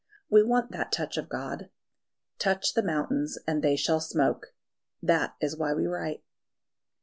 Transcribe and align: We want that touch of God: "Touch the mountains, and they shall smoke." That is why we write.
We 0.31 0.41
want 0.41 0.71
that 0.71 0.91
touch 0.91 1.15
of 1.17 1.29
God: 1.29 1.69
"Touch 2.39 2.73
the 2.73 2.81
mountains, 2.81 3.37
and 3.45 3.61
they 3.61 3.75
shall 3.75 3.99
smoke." 3.99 4.55
That 4.99 5.35
is 5.39 5.55
why 5.55 5.73
we 5.75 5.85
write. 5.85 6.23